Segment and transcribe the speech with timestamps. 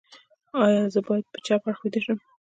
[0.63, 2.19] ایا زه باید په چپ اړخ ویده شم؟